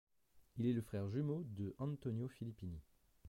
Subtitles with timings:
[0.57, 2.81] Il est le frère jumeau de Antonio Filippini.